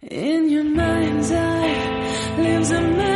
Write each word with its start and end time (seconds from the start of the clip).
In 0.00 0.48
your 0.48 0.62
mind's 0.62 1.32
eye 1.32 2.36
lives 2.38 2.70
a 2.70 2.80
memory 2.80 3.07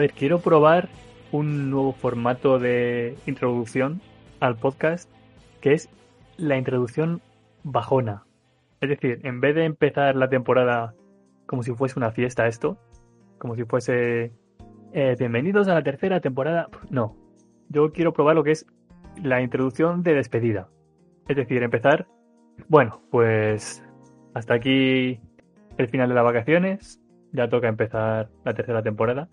ver, 0.00 0.12
quiero 0.12 0.40
probar 0.40 0.88
un 1.30 1.70
nuevo 1.70 1.92
formato 1.92 2.58
de 2.58 3.16
introducción 3.26 4.00
al 4.40 4.56
podcast 4.56 5.10
que 5.60 5.74
es 5.74 5.88
la 6.38 6.56
introducción 6.56 7.20
bajona. 7.62 8.24
Es 8.80 8.88
decir, 8.88 9.20
en 9.24 9.40
vez 9.40 9.54
de 9.54 9.64
empezar 9.64 10.16
la 10.16 10.28
temporada 10.28 10.94
como 11.46 11.62
si 11.62 11.72
fuese 11.72 11.98
una 11.98 12.12
fiesta 12.12 12.46
esto, 12.46 12.78
como 13.38 13.54
si 13.56 13.64
fuese 13.64 14.32
eh, 14.92 15.16
bienvenidos 15.18 15.68
a 15.68 15.74
la 15.74 15.82
tercera 15.82 16.20
temporada, 16.20 16.68
no. 16.88 17.14
Yo 17.68 17.92
quiero 17.92 18.12
probar 18.12 18.36
lo 18.36 18.42
que 18.42 18.52
es 18.52 18.66
la 19.22 19.42
introducción 19.42 20.02
de 20.02 20.14
despedida. 20.14 20.68
Es 21.28 21.36
decir, 21.36 21.62
empezar, 21.62 22.06
bueno, 22.68 23.02
pues 23.10 23.84
hasta 24.34 24.54
aquí 24.54 25.20
el 25.76 25.88
final 25.88 26.08
de 26.08 26.14
las 26.14 26.24
vacaciones, 26.24 27.00
ya 27.32 27.48
toca 27.48 27.68
empezar 27.68 28.30
la 28.44 28.54
tercera 28.54 28.82
temporada. 28.82 29.28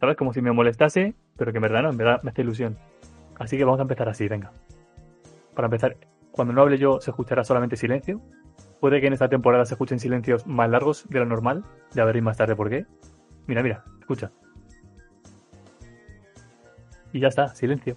¿Sabes? 0.00 0.16
Como 0.16 0.32
si 0.32 0.40
me 0.40 0.50
molestase, 0.50 1.14
pero 1.36 1.52
que 1.52 1.58
en 1.58 1.62
verdad 1.62 1.82
no, 1.82 1.90
en 1.90 1.96
verdad 1.98 2.22
me 2.22 2.30
hace 2.30 2.40
ilusión. 2.40 2.78
Así 3.38 3.58
que 3.58 3.64
vamos 3.64 3.80
a 3.80 3.82
empezar 3.82 4.08
así, 4.08 4.28
venga. 4.28 4.50
Para 5.54 5.66
empezar, 5.66 5.96
cuando 6.30 6.54
no 6.54 6.62
hable 6.62 6.78
yo 6.78 7.00
se 7.00 7.10
escuchará 7.10 7.44
solamente 7.44 7.76
silencio. 7.76 8.20
Puede 8.80 9.00
que 9.00 9.08
en 9.08 9.12
esta 9.12 9.28
temporada 9.28 9.66
se 9.66 9.74
escuchen 9.74 10.00
silencios 10.00 10.46
más 10.46 10.70
largos 10.70 11.06
de 11.10 11.18
lo 11.18 11.26
normal. 11.26 11.64
Ya 11.92 12.06
veréis 12.06 12.24
más 12.24 12.38
tarde 12.38 12.56
por 12.56 12.70
qué. 12.70 12.86
Mira, 13.46 13.62
mira, 13.62 13.84
escucha. 14.00 14.30
Y 17.12 17.20
ya 17.20 17.28
está, 17.28 17.48
silencio. 17.54 17.96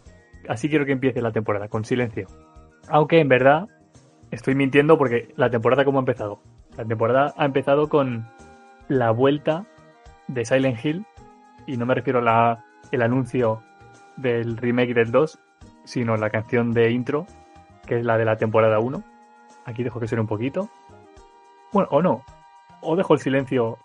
Así 0.49 0.67
quiero 0.67 0.85
que 0.85 0.91
empiece 0.91 1.21
la 1.21 1.31
temporada, 1.31 1.69
con 1.69 1.85
silencio. 1.85 2.27
Aunque 2.89 3.19
en 3.19 3.29
verdad 3.29 3.69
estoy 4.31 4.55
mintiendo 4.55 4.97
porque 4.97 5.33
la 5.37 5.49
temporada 5.49 5.85
como 5.85 5.99
ha 5.99 6.01
empezado. 6.01 6.41
La 6.75 6.83
temporada 6.83 7.33
ha 7.37 7.45
empezado 7.45 7.87
con 7.87 8.27
la 8.89 9.11
vuelta 9.11 9.65
de 10.27 10.43
Silent 10.43 10.83
Hill 10.83 11.05
y 11.65 11.77
no 11.77 11.85
me 11.85 11.95
refiero 11.95 12.19
a 12.19 12.21
la, 12.21 12.65
el 12.91 13.01
anuncio 13.01 13.61
del 14.17 14.57
remake 14.57 14.93
del 14.93 15.11
2, 15.11 15.39
sino 15.83 16.17
la 16.17 16.29
canción 16.29 16.71
de 16.71 16.91
intro, 16.91 17.25
que 17.85 17.97
es 17.97 18.05
la 18.05 18.17
de 18.17 18.25
la 18.25 18.37
temporada 18.37 18.79
1. 18.79 19.03
Aquí 19.65 19.83
dejo 19.83 19.99
que 19.99 20.07
suene 20.07 20.21
un 20.21 20.27
poquito. 20.27 20.69
Bueno, 21.71 21.89
o 21.91 22.01
no. 22.01 22.23
O 22.81 22.95
dejo 22.95 23.13
el 23.13 23.19
silencio 23.19 23.77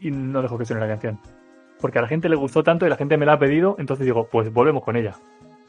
y 0.00 0.10
no 0.10 0.42
dejo 0.42 0.58
que 0.58 0.64
suene 0.64 0.80
la 0.80 0.88
canción. 0.88 1.20
Porque 1.80 1.98
a 1.98 2.02
la 2.02 2.08
gente 2.08 2.28
le 2.28 2.36
gustó 2.36 2.62
tanto 2.62 2.86
y 2.86 2.88
la 2.88 2.96
gente 2.96 3.16
me 3.16 3.26
la 3.26 3.34
ha 3.34 3.38
pedido, 3.38 3.76
entonces 3.78 4.06
digo, 4.06 4.28
pues 4.30 4.52
volvemos 4.52 4.82
con 4.82 4.96
ella. 4.96 5.14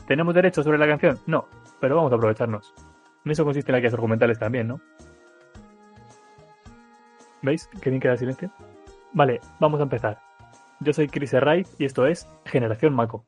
¿Tenemos 0.08 0.34
derecho 0.34 0.64
sobre 0.64 0.78
la 0.78 0.88
canción? 0.88 1.20
No, 1.26 1.48
pero 1.82 1.96
vamos 1.96 2.12
a 2.12 2.16
aprovecharnos. 2.16 2.74
En 3.26 3.32
eso 3.32 3.44
consisten 3.44 3.74
las 3.74 3.82
guías 3.82 3.94
argumentales 3.94 4.40
también, 4.40 4.70
¿no? 4.70 4.80
¿Veis? 7.42 7.70
Qué 7.82 7.90
bien 7.90 8.00
queda 8.00 8.14
el 8.14 8.20
silencio. 8.20 8.50
Vale, 9.14 9.42
vamos 9.60 9.80
a 9.80 9.84
empezar. 9.84 10.27
Yo 10.80 10.94
soy 10.94 11.08
Chris 11.08 11.34
Wright 11.34 11.68
y 11.80 11.86
esto 11.86 12.06
es 12.06 12.28
Generación 12.46 12.94
Mako. 12.94 13.26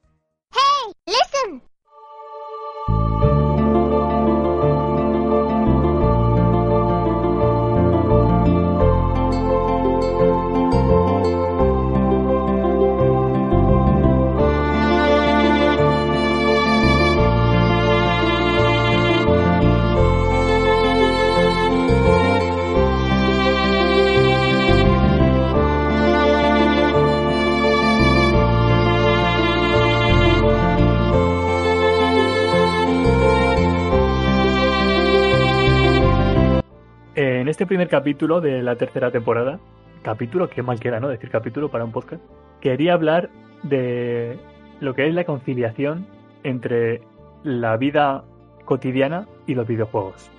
Primer 37.70 37.88
capítulo 37.88 38.42
de 38.42 38.64
la 38.64 38.78
tercera 38.78 39.12
temporada, 39.12 39.60
capítulo, 40.02 40.50
qué 40.50 40.64
mal 40.64 40.80
queda, 40.80 41.00
¿no? 41.00 41.08
Decir 41.08 41.30
capítulo 41.30 41.70
para 41.70 41.86
un 41.86 41.92
podcast, 41.92 42.24
quería 42.62 42.94
hablar 42.94 43.30
de 43.62 44.40
lo 44.80 44.96
que 44.96 45.08
es 45.08 45.14
la 45.14 45.24
conciliación 45.24 46.08
entre 46.42 47.04
la 47.44 47.78
vida 47.78 48.24
cotidiana 48.66 49.28
y 49.46 49.54
los 49.54 49.68
videojuegos. 49.68 50.32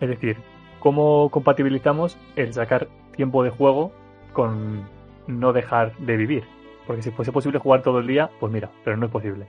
Es 0.00 0.08
decir, 0.10 0.36
cómo 0.78 1.28
compatibilizamos 1.30 2.16
el 2.36 2.52
sacar 2.54 2.86
tiempo 3.16 3.42
de 3.42 3.50
juego 3.50 3.90
con 4.32 4.84
no 5.26 5.52
dejar 5.52 5.96
de 5.96 6.16
vivir. 6.16 6.44
Porque 6.86 7.02
si 7.02 7.10
fuese 7.10 7.32
posible 7.32 7.58
jugar 7.58 7.82
todo 7.82 7.98
el 7.98 8.06
día, 8.06 8.30
pues 8.38 8.52
mira, 8.52 8.70
pero 8.84 8.96
no 8.96 9.06
es 9.06 9.12
posible. 9.12 9.48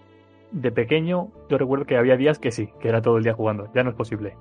De 0.52 0.72
pequeño 0.72 1.28
yo 1.52 1.60
recuerdo 1.60 1.86
que 1.86 1.98
había 1.98 2.18
días 2.18 2.40
que 2.40 2.50
sí, 2.50 2.70
que 2.80 2.90
era 2.90 3.04
todo 3.04 3.18
el 3.18 3.24
día 3.24 3.34
jugando, 3.34 3.70
ya 3.76 3.84
no 3.84 3.92
es 3.92 3.96
posible. 3.96 4.36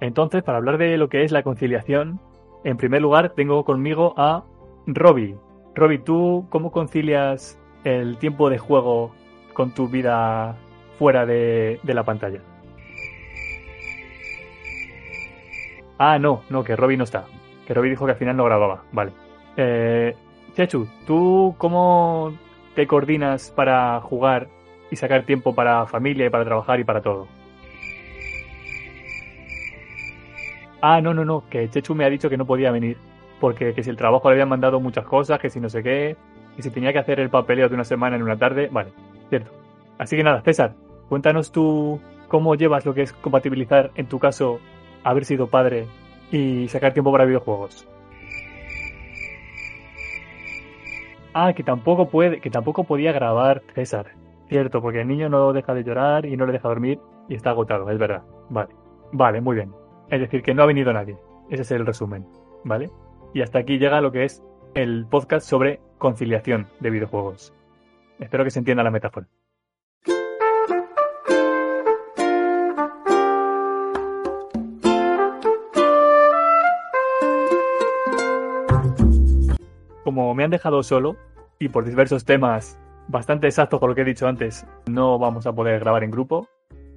Entonces, 0.00 0.42
para 0.42 0.58
hablar 0.58 0.78
de 0.78 0.96
lo 0.96 1.08
que 1.08 1.24
es 1.24 1.32
la 1.32 1.42
conciliación, 1.42 2.20
en 2.64 2.76
primer 2.76 3.02
lugar 3.02 3.30
tengo 3.30 3.64
conmigo 3.64 4.14
a 4.16 4.44
Robbie. 4.86 5.36
Robbie, 5.74 5.98
¿tú 5.98 6.46
cómo 6.50 6.72
concilias 6.72 7.58
el 7.84 8.18
tiempo 8.18 8.50
de 8.50 8.58
juego 8.58 9.12
con 9.52 9.72
tu 9.72 9.88
vida 9.88 10.56
fuera 10.98 11.26
de, 11.26 11.80
de 11.82 11.94
la 11.94 12.04
pantalla? 12.04 12.40
Ah, 15.98 16.18
no, 16.18 16.42
no, 16.48 16.64
que 16.64 16.76
Robbie 16.76 16.96
no 16.96 17.04
está. 17.04 17.26
Que 17.66 17.74
Robbie 17.74 17.90
dijo 17.90 18.06
que 18.06 18.12
al 18.12 18.18
final 18.18 18.36
no 18.36 18.44
grababa. 18.44 18.84
Vale. 18.90 19.12
Eh, 19.56 20.16
Chechu, 20.54 20.88
¿tú 21.06 21.54
cómo 21.58 22.32
te 22.74 22.86
coordinas 22.86 23.50
para 23.50 24.00
jugar 24.00 24.48
y 24.90 24.96
sacar 24.96 25.24
tiempo 25.24 25.54
para 25.54 25.86
familia 25.86 26.26
y 26.26 26.30
para 26.30 26.44
trabajar 26.44 26.80
y 26.80 26.84
para 26.84 27.02
todo? 27.02 27.28
Ah, 30.82 31.00
no, 31.00 31.12
no, 31.12 31.24
no, 31.24 31.44
que 31.50 31.68
Chechu 31.68 31.94
me 31.94 32.04
ha 32.04 32.10
dicho 32.10 32.30
que 32.30 32.36
no 32.36 32.46
podía 32.46 32.70
venir. 32.70 32.96
Porque 33.40 33.74
que 33.74 33.82
si 33.82 33.90
el 33.90 33.96
trabajo 33.96 34.28
le 34.28 34.34
habían 34.34 34.48
mandado 34.48 34.80
muchas 34.80 35.04
cosas, 35.04 35.38
que 35.38 35.50
si 35.50 35.60
no 35.60 35.68
sé 35.68 35.82
qué, 35.82 36.16
y 36.56 36.62
si 36.62 36.70
tenía 36.70 36.92
que 36.92 36.98
hacer 36.98 37.20
el 37.20 37.30
papeleo 37.30 37.68
de 37.68 37.74
una 37.74 37.84
semana 37.84 38.16
en 38.16 38.22
una 38.22 38.36
tarde, 38.36 38.68
vale, 38.70 38.92
cierto. 39.28 39.50
Así 39.98 40.16
que 40.16 40.22
nada, 40.22 40.42
César, 40.42 40.74
cuéntanos 41.08 41.52
tú 41.52 42.00
cómo 42.28 42.54
llevas 42.54 42.84
lo 42.84 42.94
que 42.94 43.02
es 43.02 43.12
compatibilizar, 43.12 43.90
en 43.94 44.06
tu 44.06 44.18
caso, 44.18 44.60
haber 45.04 45.24
sido 45.24 45.46
padre 45.46 45.86
y 46.30 46.68
sacar 46.68 46.92
tiempo 46.92 47.12
para 47.12 47.24
videojuegos. 47.24 47.88
Ah, 51.32 51.52
que 51.54 51.62
tampoco 51.62 52.08
puede, 52.08 52.40
que 52.40 52.50
tampoco 52.50 52.84
podía 52.84 53.12
grabar 53.12 53.62
César. 53.74 54.12
Cierto, 54.48 54.82
porque 54.82 55.00
el 55.00 55.08
niño 55.08 55.28
no 55.28 55.52
deja 55.52 55.74
de 55.74 55.84
llorar 55.84 56.26
y 56.26 56.36
no 56.36 56.44
le 56.44 56.52
deja 56.52 56.68
dormir 56.68 56.98
y 57.28 57.34
está 57.36 57.50
agotado, 57.50 57.88
es 57.88 57.98
verdad. 57.98 58.22
Vale. 58.48 58.74
Vale, 59.12 59.40
muy 59.40 59.56
bien. 59.56 59.72
Es 60.10 60.18
decir, 60.18 60.42
que 60.42 60.54
no 60.54 60.64
ha 60.64 60.66
venido 60.66 60.92
nadie. 60.92 61.16
Ese 61.50 61.62
es 61.62 61.70
el 61.70 61.86
resumen, 61.86 62.26
¿vale? 62.64 62.90
Y 63.32 63.42
hasta 63.42 63.60
aquí 63.60 63.78
llega 63.78 64.00
lo 64.00 64.10
que 64.10 64.24
es 64.24 64.42
el 64.74 65.06
podcast 65.06 65.48
sobre 65.48 65.78
conciliación 65.98 66.66
de 66.80 66.90
videojuegos. 66.90 67.54
Espero 68.18 68.42
que 68.42 68.50
se 68.50 68.58
entienda 68.58 68.82
la 68.82 68.90
metáfora. 68.90 69.28
Como 80.02 80.34
me 80.34 80.42
han 80.42 80.50
dejado 80.50 80.82
solo 80.82 81.14
y 81.60 81.68
por 81.68 81.84
diversos 81.84 82.24
temas 82.24 82.80
bastante 83.06 83.46
exactos 83.46 83.78
con 83.78 83.90
lo 83.90 83.94
que 83.94 84.00
he 84.00 84.04
dicho 84.04 84.26
antes, 84.26 84.66
no 84.86 85.20
vamos 85.20 85.46
a 85.46 85.52
poder 85.52 85.78
grabar 85.78 86.02
en 86.02 86.10
grupo. 86.10 86.48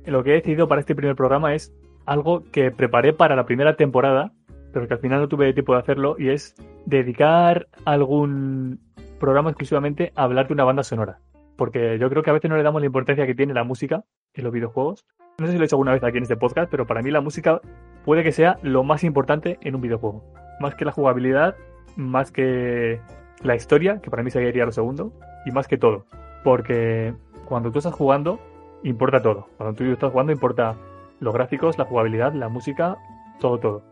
Lo 0.05 0.23
que 0.23 0.31
he 0.31 0.33
decidido 0.33 0.67
para 0.67 0.81
este 0.81 0.95
primer 0.95 1.15
programa 1.15 1.53
es 1.53 1.71
algo 2.05 2.43
que 2.51 2.71
preparé 2.71 3.13
para 3.13 3.35
la 3.35 3.45
primera 3.45 3.75
temporada, 3.75 4.31
pero 4.71 4.87
que 4.87 4.93
al 4.93 4.99
final 4.99 5.21
no 5.21 5.27
tuve 5.27 5.53
tiempo 5.53 5.73
de 5.73 5.79
hacerlo, 5.79 6.15
y 6.17 6.29
es 6.29 6.55
dedicar 6.85 7.67
algún 7.85 8.79
programa 9.19 9.51
exclusivamente 9.51 10.11
a 10.15 10.23
hablar 10.23 10.47
de 10.47 10.53
una 10.53 10.63
banda 10.63 10.83
sonora. 10.83 11.19
Porque 11.55 11.97
yo 11.99 12.09
creo 12.09 12.23
que 12.23 12.29
a 12.29 12.33
veces 12.33 12.49
no 12.49 12.57
le 12.57 12.63
damos 12.63 12.81
la 12.81 12.87
importancia 12.87 13.27
que 13.27 13.35
tiene 13.35 13.53
la 13.53 13.63
música 13.63 14.03
en 14.33 14.43
los 14.43 14.51
videojuegos. 14.51 15.05
No 15.37 15.45
sé 15.45 15.51
si 15.51 15.57
lo 15.57 15.63
he 15.63 15.65
hecho 15.65 15.75
alguna 15.75 15.93
vez 15.93 16.03
aquí 16.03 16.17
en 16.17 16.23
este 16.23 16.35
podcast, 16.35 16.69
pero 16.69 16.87
para 16.87 17.01
mí 17.01 17.11
la 17.11 17.21
música 17.21 17.61
puede 18.05 18.23
que 18.23 18.31
sea 18.31 18.57
lo 18.63 18.83
más 18.83 19.03
importante 19.03 19.59
en 19.61 19.75
un 19.75 19.81
videojuego. 19.81 20.23
Más 20.59 20.75
que 20.75 20.85
la 20.85 20.91
jugabilidad, 20.91 21.55
más 21.95 22.31
que 22.31 22.99
la 23.43 23.55
historia, 23.55 23.99
que 24.01 24.09
para 24.09 24.23
mí 24.23 24.31
sería 24.31 24.65
lo 24.65 24.71
segundo, 24.71 25.13
y 25.45 25.51
más 25.51 25.67
que 25.67 25.77
todo. 25.77 26.05
Porque 26.43 27.13
cuando 27.45 27.71
tú 27.71 27.79
estás 27.79 27.93
jugando, 27.93 28.39
importa 28.83 29.21
todo. 29.21 29.47
Cuando 29.57 29.75
tú 29.75 29.83
estás 29.85 30.11
jugando, 30.11 30.31
importa 30.31 30.75
los 31.23 31.33
gráficos, 31.33 31.77
la 31.77 31.85
jugabilidad, 31.85 32.33
la 32.33 32.49
música, 32.49 32.97
todo, 33.39 33.57
todo. 33.57 33.83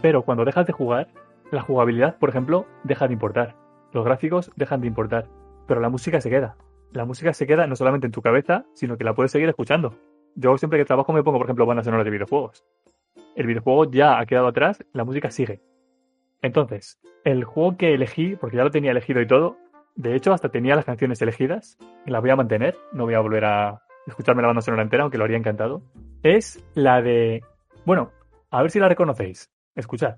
Pero 0.00 0.22
cuando 0.22 0.44
dejas 0.44 0.66
de 0.66 0.72
jugar, 0.72 1.08
la 1.50 1.60
jugabilidad, 1.62 2.16
por 2.18 2.28
ejemplo, 2.28 2.66
deja 2.84 3.08
de 3.08 3.12
importar. 3.12 3.56
Los 3.92 4.04
gráficos 4.04 4.52
dejan 4.56 4.80
de 4.80 4.86
importar. 4.86 5.28
Pero 5.66 5.80
la 5.80 5.88
música 5.88 6.20
se 6.20 6.30
queda. 6.30 6.56
La 6.92 7.04
música 7.04 7.32
se 7.32 7.46
queda 7.46 7.66
no 7.66 7.74
solamente 7.74 8.06
en 8.06 8.12
tu 8.12 8.22
cabeza, 8.22 8.64
sino 8.72 8.96
que 8.96 9.04
la 9.04 9.14
puedes 9.14 9.32
seguir 9.32 9.48
escuchando. 9.48 9.94
Yo 10.36 10.56
siempre 10.58 10.78
que 10.78 10.84
trabajo 10.84 11.12
me 11.12 11.22
pongo, 11.24 11.38
por 11.38 11.46
ejemplo, 11.46 11.66
bandas 11.66 11.86
sonoras 11.86 12.04
de 12.04 12.10
videojuegos. 12.10 12.64
El 13.34 13.46
videojuego 13.46 13.90
ya 13.90 14.18
ha 14.18 14.26
quedado 14.26 14.46
atrás, 14.46 14.84
la 14.92 15.04
música 15.04 15.30
sigue. 15.30 15.60
Entonces, 16.40 17.00
el 17.24 17.44
juego 17.44 17.76
que 17.76 17.94
elegí, 17.94 18.36
porque 18.36 18.56
ya 18.56 18.64
lo 18.64 18.70
tenía 18.70 18.92
elegido 18.92 19.20
y 19.20 19.26
todo, 19.26 19.56
de 19.96 20.14
hecho 20.14 20.32
hasta 20.32 20.50
tenía 20.50 20.76
las 20.76 20.84
canciones 20.84 21.20
elegidas, 21.20 21.78
las 22.06 22.20
voy 22.20 22.30
a 22.30 22.36
mantener, 22.36 22.76
no 22.92 23.04
voy 23.04 23.14
a 23.14 23.20
volver 23.20 23.44
a 23.44 23.82
escucharme 24.06 24.42
la 24.42 24.48
banda 24.48 24.62
sonora 24.62 24.82
entera, 24.82 25.02
aunque 25.02 25.18
lo 25.18 25.24
haría 25.24 25.36
encantado, 25.36 25.82
es 26.22 26.62
la 26.74 27.02
de... 27.02 27.42
Bueno, 27.84 28.12
a 28.50 28.62
ver 28.62 28.70
si 28.70 28.78
la 28.78 28.88
reconocéis. 28.88 29.50
Escuchad. 29.74 30.16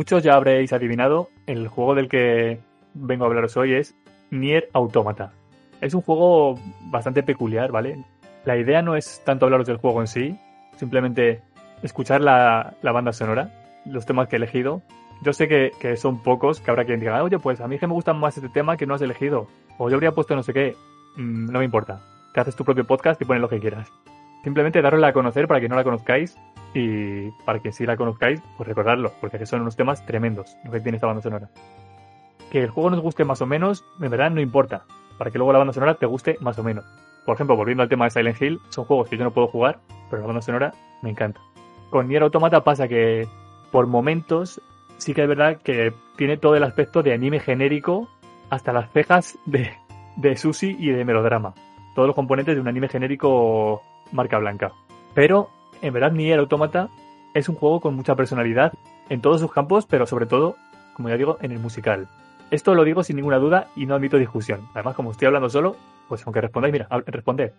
Muchos 0.00 0.22
ya 0.22 0.32
habréis 0.32 0.72
adivinado, 0.72 1.28
el 1.46 1.68
juego 1.68 1.94
del 1.94 2.08
que 2.08 2.58
vengo 2.94 3.24
a 3.24 3.26
hablaros 3.26 3.58
hoy 3.58 3.74
es 3.74 3.94
Nier 4.30 4.70
Automata. 4.72 5.34
Es 5.82 5.92
un 5.92 6.00
juego 6.00 6.58
bastante 6.90 7.22
peculiar, 7.22 7.70
¿vale? 7.70 8.02
La 8.46 8.56
idea 8.56 8.80
no 8.80 8.96
es 8.96 9.20
tanto 9.26 9.44
hablaros 9.44 9.66
del 9.66 9.76
juego 9.76 10.00
en 10.00 10.06
sí, 10.06 10.38
simplemente 10.76 11.42
escuchar 11.82 12.22
la, 12.22 12.72
la 12.80 12.92
banda 12.92 13.12
sonora, 13.12 13.52
los 13.84 14.06
temas 14.06 14.26
que 14.28 14.36
he 14.36 14.38
elegido. 14.38 14.80
Yo 15.22 15.34
sé 15.34 15.48
que, 15.48 15.70
que, 15.78 15.98
son 15.98 16.22
pocos, 16.22 16.62
que 16.62 16.70
habrá 16.70 16.86
quien 16.86 16.98
diga, 16.98 17.22
oye, 17.22 17.38
pues 17.38 17.60
a 17.60 17.68
mí 17.68 17.78
que 17.78 17.86
me 17.86 17.92
gusta 17.92 18.14
más 18.14 18.38
este 18.38 18.48
tema 18.48 18.78
que 18.78 18.86
no 18.86 18.94
has 18.94 19.02
elegido. 19.02 19.48
O 19.76 19.90
yo 19.90 19.96
habría 19.96 20.12
puesto 20.12 20.34
no 20.34 20.42
sé 20.42 20.54
qué. 20.54 20.76
Mm, 21.16 21.52
no 21.52 21.58
me 21.58 21.66
importa. 21.66 22.00
Te 22.32 22.40
haces 22.40 22.56
tu 22.56 22.64
propio 22.64 22.86
podcast 22.86 23.20
y 23.20 23.26
pones 23.26 23.42
lo 23.42 23.50
que 23.50 23.60
quieras. 23.60 23.92
Simplemente 24.44 24.80
darosla 24.80 25.08
a 25.08 25.12
conocer 25.12 25.46
para 25.46 25.60
que 25.60 25.68
no 25.68 25.76
la 25.76 25.84
conozcáis 25.84 26.38
y 26.74 27.30
para 27.44 27.60
que 27.60 27.72
sí 27.72 27.84
la 27.84 27.96
conozcáis, 27.96 28.40
pues 28.56 28.68
recordarlo, 28.68 29.12
porque 29.20 29.44
son 29.46 29.62
unos 29.62 29.76
temas 29.76 30.04
tremendos 30.06 30.56
lo 30.64 30.70
que 30.70 30.80
tiene 30.80 30.96
esta 30.96 31.06
banda 31.06 31.22
sonora. 31.22 31.48
Que 32.50 32.62
el 32.62 32.70
juego 32.70 32.90
nos 32.90 33.00
guste 33.00 33.24
más 33.24 33.42
o 33.42 33.46
menos, 33.46 33.84
en 34.00 34.10
verdad 34.10 34.30
no 34.30 34.40
importa, 34.40 34.84
para 35.18 35.30
que 35.30 35.38
luego 35.38 35.52
la 35.52 35.58
banda 35.58 35.72
sonora 35.72 35.94
te 35.94 36.06
guste 36.06 36.36
más 36.40 36.58
o 36.58 36.62
menos. 36.62 36.84
Por 37.24 37.34
ejemplo, 37.34 37.56
volviendo 37.56 37.82
al 37.82 37.88
tema 37.88 38.06
de 38.06 38.10
Silent 38.10 38.40
Hill, 38.40 38.60
son 38.70 38.84
juegos 38.84 39.08
que 39.08 39.16
yo 39.16 39.24
no 39.24 39.32
puedo 39.32 39.48
jugar, 39.48 39.80
pero 40.08 40.22
la 40.22 40.26
banda 40.26 40.42
sonora 40.42 40.72
me 41.02 41.10
encanta. 41.10 41.40
Con 41.90 42.08
Nier 42.08 42.22
Automata 42.22 42.62
pasa 42.62 42.88
que 42.88 43.26
por 43.70 43.86
momentos 43.86 44.60
sí 44.98 45.14
que 45.14 45.22
es 45.22 45.28
verdad 45.28 45.58
que 45.62 45.92
tiene 46.16 46.36
todo 46.36 46.56
el 46.56 46.62
aspecto 46.62 47.02
de 47.02 47.12
anime 47.12 47.40
genérico 47.40 48.08
hasta 48.48 48.72
las 48.72 48.90
cejas 48.92 49.38
de, 49.46 49.72
de 50.16 50.36
Sushi 50.36 50.76
y 50.78 50.90
de 50.90 51.04
melodrama. 51.04 51.54
Todos 51.94 52.08
los 52.08 52.16
componentes 52.16 52.54
de 52.54 52.60
un 52.60 52.68
anime 52.68 52.88
genérico 52.88 53.82
marca 54.12 54.38
blanca. 54.38 54.72
Pero 55.14 55.50
en 55.82 55.92
verdad 55.92 56.12
Nier 56.12 56.38
Automata 56.38 56.88
es 57.34 57.48
un 57.48 57.54
juego 57.54 57.80
con 57.80 57.94
mucha 57.94 58.14
personalidad 58.14 58.72
en 59.08 59.20
todos 59.20 59.40
sus 59.40 59.52
campos, 59.52 59.86
pero 59.86 60.06
sobre 60.06 60.26
todo, 60.26 60.56
como 60.94 61.08
ya 61.08 61.16
digo, 61.16 61.38
en 61.40 61.52
el 61.52 61.58
musical. 61.58 62.08
Esto 62.50 62.74
lo 62.74 62.84
digo 62.84 63.02
sin 63.02 63.16
ninguna 63.16 63.38
duda 63.38 63.68
y 63.76 63.86
no 63.86 63.94
admito 63.94 64.16
discusión. 64.16 64.68
Además, 64.74 64.96
como 64.96 65.12
estoy 65.12 65.26
hablando 65.26 65.48
solo, 65.48 65.76
pues 66.08 66.24
aunque 66.26 66.40
respondáis, 66.40 66.72
mira, 66.72 66.88
responded. 67.06 67.52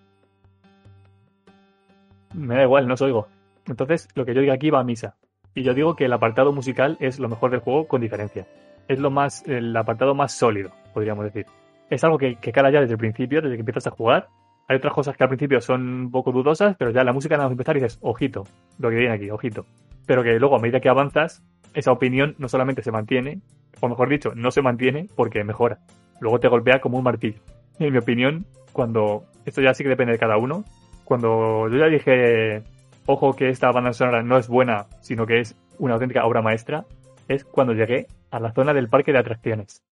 Me 2.34 2.56
da 2.56 2.63
igual, 2.63 2.88
no 2.88 2.96
os 2.96 3.01
oigo. 3.01 3.28
Entonces, 3.68 4.10
lo 4.16 4.25
que 4.25 4.34
yo 4.34 4.42
digo 4.42 4.54
aquí 4.54 4.70
va 4.70 4.80
a 4.80 4.84
misa. 4.84 5.16
Y 5.54 5.63
yo 5.63 5.74
digo 5.74 5.96
que 5.96 6.06
el 6.06 6.13
apartado 6.13 6.51
musical 6.51 6.98
es 7.00 7.20
lo 7.20 7.30
mejor 7.30 7.51
del 7.51 7.62
juego 7.62 7.88
con 7.88 8.01
diferencia. 8.01 8.48
Es 8.88 9.00
lo 9.00 9.12
más, 9.12 9.48
el 9.48 9.75
apartado 9.75 10.16
más 10.16 10.34
sólido, 10.34 10.72
podríamos 10.94 11.25
decir. 11.25 11.46
Es 11.90 12.04
algo 12.04 12.18
que, 12.18 12.36
que 12.36 12.51
cala 12.51 12.72
ya 12.72 12.82
desde 12.82 12.94
el 12.94 13.00
principio, 13.00 13.42
desde 13.42 13.56
que 13.56 13.62
empiezas 13.62 13.88
a 13.88 13.92
jugar, 13.92 14.28
hay 14.68 14.77
otras 14.77 14.94
cosas 14.94 15.18
que 15.18 15.24
al 15.24 15.30
principio 15.30 15.60
son 15.62 15.82
un 15.82 16.12
poco 16.12 16.32
dudosas, 16.32 16.75
pero 16.77 16.91
ya 16.91 17.03
la 17.03 17.13
música 17.13 17.36
nada 17.36 17.50
más 17.50 17.53
empezar 17.53 17.77
y 17.77 17.82
dices, 17.82 18.00
ojito, 18.01 18.46
lo 18.80 18.89
que 18.89 18.96
viene 18.96 19.13
aquí, 19.13 19.30
ojito. 19.30 19.65
Pero 20.06 20.24
que 20.24 20.39
luego 20.39 20.56
a 20.56 20.60
medida 20.60 20.80
que 20.80 20.89
avanzas, 20.89 21.44
esa 21.74 21.91
opinión 21.91 22.36
no 22.38 22.48
solamente 22.48 22.82
se 22.82 22.91
mantiene, 22.91 23.41
o 23.80 23.89
mejor 23.89 24.10
dicho, 24.10 24.34
no 24.36 24.51
se 24.51 24.62
mantiene 24.62 25.08
porque 25.15 25.44
mejora. 25.44 25.80
Luego 26.20 26.39
te 26.39 26.48
golpea 26.48 26.80
como 26.82 26.98
un 26.98 27.03
martillo. 27.03 27.39
En 27.80 27.91
mi 27.91 27.98
opinión, 27.98 28.46
cuando, 28.74 29.25
esto 29.46 29.62
ya 29.62 29.74
sí 29.74 29.84
que 29.84 29.89
depende 29.89 30.13
de 30.13 30.20
cada 30.20 30.38
uno, 30.38 30.63
cuando 31.03 31.68
yo 31.68 31.77
ya 31.77 31.88
dije, 31.88 32.63
ojo 33.06 33.36
que 33.36 33.50
esta 33.50 33.72
banda 33.72 33.94
sonora 33.94 34.24
no 34.24 34.38
es 34.38 34.48
buena, 34.48 34.86
sino 35.01 35.25
que 35.25 35.39
es 35.39 35.56
una 35.80 35.96
auténtica 35.96 36.25
obra 36.25 36.41
maestra, 36.41 36.86
es 37.27 37.44
cuando 37.44 37.74
llegué 37.74 38.08
a 38.30 38.39
la 38.39 38.53
zona 38.53 38.74
del 38.74 38.89
parque 38.89 39.12
de 39.12 39.20
atracciones. 39.20 39.84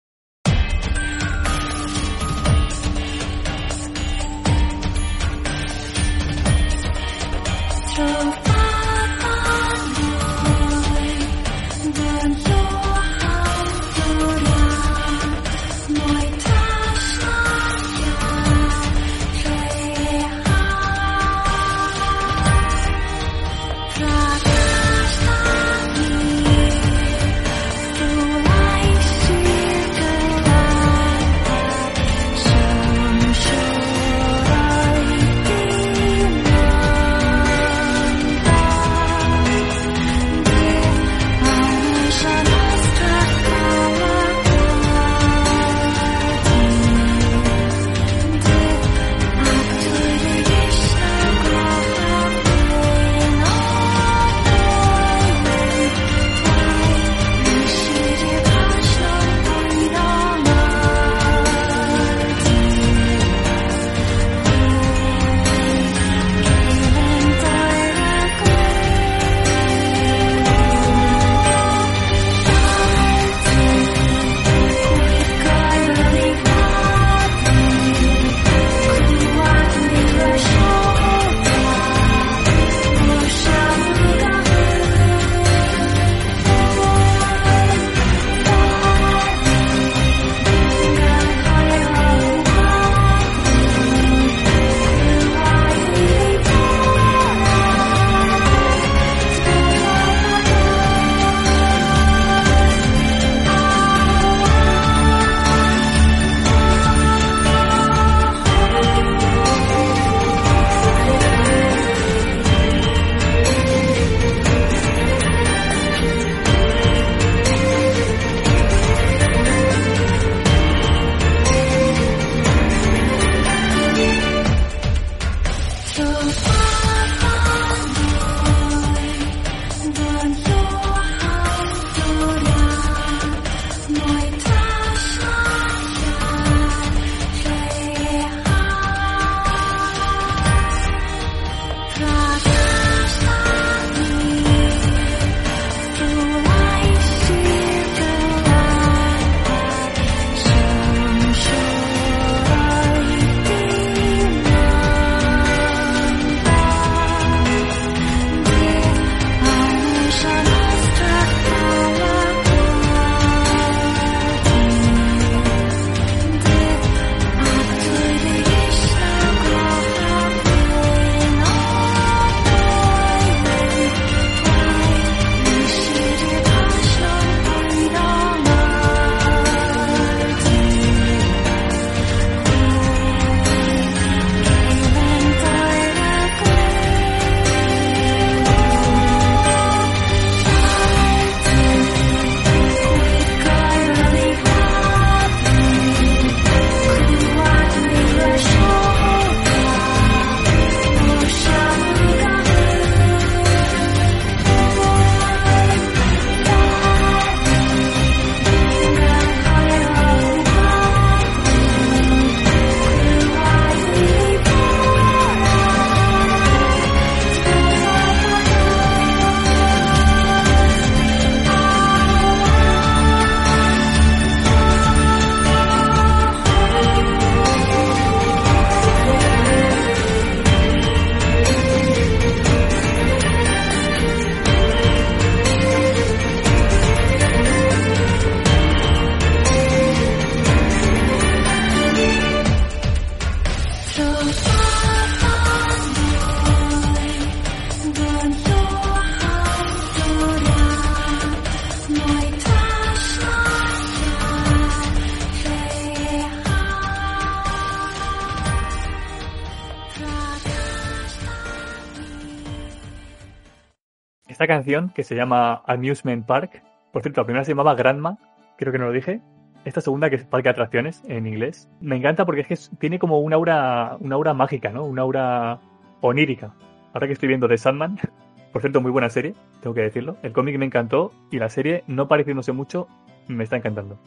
Que 264.94 265.02
se 265.02 265.14
llama 265.14 265.62
Amusement 265.66 266.26
Park. 266.26 266.62
Por 266.92 267.02
cierto, 267.02 267.22
la 267.22 267.24
primera 267.24 267.44
se 267.44 267.52
llamaba 267.52 267.74
Grandma, 267.74 268.18
creo 268.58 268.70
que 268.70 268.78
no 268.78 268.86
lo 268.86 268.92
dije. 268.92 269.22
Esta 269.64 269.80
segunda, 269.80 270.10
que 270.10 270.16
es 270.16 270.24
Parque 270.24 270.48
de 270.48 270.50
Atracciones 270.50 271.02
en 271.08 271.26
inglés, 271.26 271.70
me 271.80 271.96
encanta 271.96 272.26
porque 272.26 272.42
es 272.42 272.46
que 272.46 272.76
tiene 272.76 272.98
como 272.98 273.18
una 273.20 273.36
aura, 273.36 273.96
una 274.00 274.14
aura 274.16 274.34
mágica, 274.34 274.70
¿no? 274.70 274.84
Una 274.84 275.02
aura 275.02 275.58
onírica. 276.02 276.52
Ahora 276.92 277.06
que 277.06 277.14
estoy 277.14 277.28
viendo 277.28 277.48
The 277.48 277.56
Sandman, 277.56 277.98
por 278.52 278.60
cierto, 278.60 278.80
muy 278.82 278.90
buena 278.90 279.08
serie, 279.08 279.34
tengo 279.62 279.74
que 279.74 279.82
decirlo. 279.82 280.16
El 280.22 280.32
cómic 280.32 280.58
me 280.58 280.66
encantó 280.66 281.12
y 281.30 281.38
la 281.38 281.48
serie, 281.48 281.82
no 281.86 282.06
pareciéndose 282.06 282.52
mucho, 282.52 282.88
me 283.26 283.44
está 283.44 283.56
encantando. 283.56 283.98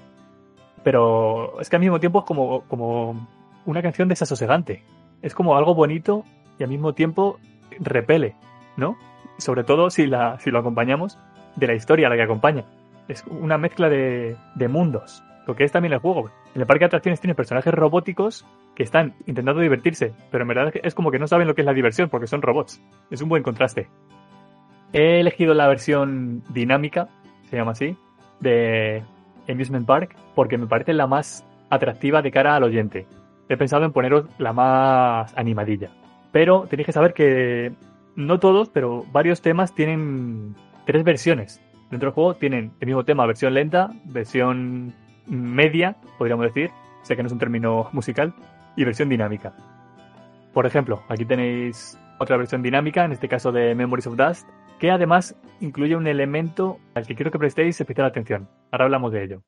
Pero 0.84 1.60
es 1.60 1.70
que 1.70 1.76
al 1.76 1.82
mismo 1.82 2.00
tiempo 2.00 2.20
es 2.20 2.26
como, 2.26 2.62
como 2.68 3.28
una 3.66 3.82
canción 3.82 4.08
desasosegante. 4.08 4.84
Es 5.24 5.34
como 5.34 5.58
algo 5.58 5.74
bonito 5.74 6.24
y 6.60 6.64
al 6.64 6.70
mismo 6.70 6.94
tiempo 6.94 7.40
repele, 7.80 8.36
¿no? 8.78 8.96
Sobre 9.42 9.64
todo 9.64 9.90
si, 9.90 10.06
la, 10.06 10.38
si 10.40 10.52
lo 10.52 10.60
acompañamos 10.60 11.18
de 11.56 11.68
la 11.68 11.74
historia 11.74 12.10
la 12.10 12.16
que 12.16 12.22
acompaña. 12.22 12.64
Es 13.08 13.26
una 13.26 13.58
mezcla 13.58 13.90
de, 13.90 14.38
de 14.54 14.68
mundos, 14.68 15.24
lo 15.48 15.56
que 15.56 15.64
es 15.64 15.72
también 15.72 15.94
el 15.94 16.00
juego. 16.00 16.30
En 16.54 16.62
el 16.62 16.68
parque 16.68 16.82
de 16.82 16.88
atracciones 16.88 17.20
tienes 17.20 17.36
personajes 17.36 17.74
robóticos 17.74 18.46
que 18.76 18.84
están 18.84 19.16
intentando 19.26 19.60
divertirse, 19.60 20.14
pero 20.30 20.44
en 20.44 20.48
verdad 20.50 20.72
es 20.76 20.94
como 20.94 21.10
que 21.10 21.18
no 21.18 21.28
saben 21.28 21.48
lo 21.48 21.56
que 21.56 21.62
es 21.62 21.66
la 21.66 21.74
diversión 21.74 22.10
porque 22.10 22.28
son 22.28 22.44
robots. 22.44 22.80
Es 23.10 23.22
un 23.22 23.30
buen 23.30 23.42
contraste. 23.42 23.88
He 24.94 25.20
elegido 25.20 25.56
la 25.56 25.68
versión 25.68 26.44
dinámica, 26.50 27.10
se 27.50 27.58
llama 27.58 27.72
así, 27.72 27.98
de 28.42 29.04
Amusement 29.50 29.88
Park, 29.88 30.16
porque 30.36 30.60
me 30.60 30.68
parece 30.68 30.94
la 30.94 31.08
más 31.08 31.44
atractiva 31.72 32.22
de 32.22 32.30
cara 32.30 32.56
al 32.56 32.64
oyente. 32.64 33.08
He 33.50 33.58
pensado 33.58 33.86
en 33.86 33.92
poneros 33.92 34.26
la 34.38 34.54
más 34.54 35.36
animadilla. 35.36 35.90
Pero 36.32 36.68
tenéis 36.70 36.86
que 36.86 36.94
saber 36.94 37.14
que 37.14 37.74
no 38.16 38.40
todos, 38.40 38.70
pero 38.70 39.06
varios 39.12 39.42
temas 39.42 39.74
tienen 39.74 40.56
tres 40.86 41.04
versiones. 41.04 41.62
Dentro 41.90 42.08
del 42.08 42.14
juego 42.14 42.36
tienen 42.36 42.72
el 42.80 42.88
mismo 42.88 43.04
tema, 43.04 43.26
versión 43.26 43.54
lenta, 43.54 43.92
versión 44.06 44.94
media, 45.28 45.98
podríamos 46.18 46.46
decir, 46.46 46.72
sé 47.04 47.16
que 47.16 47.24
no 47.24 47.28
es 47.28 47.34
un 47.34 47.40
término 47.40 47.90
musical, 47.94 48.34
y 48.76 48.86
versión 48.86 49.10
dinámica. 49.10 49.54
Por 50.54 50.66
ejemplo, 50.66 51.04
aquí 51.10 51.26
tenéis 51.26 51.98
otra 52.20 52.38
versión 52.38 52.62
dinámica, 52.62 53.06
en 53.06 53.12
este 53.12 53.28
caso 53.28 53.52
de 53.52 53.76
Memories 53.76 54.08
of 54.08 54.16
Dust, 54.16 54.48
que 54.80 54.92
además 54.92 55.36
incluye 55.60 55.96
un 55.96 56.08
elemento 56.08 56.80
al 56.96 57.06
que 57.06 57.16
quiero 57.16 57.32
que 57.32 57.40
prestéis 57.40 57.80
especial 57.80 58.08
atención. 58.08 58.50
Ahora 58.72 58.86
hablamos 58.86 59.12
de 59.12 59.24
ello. 59.24 59.44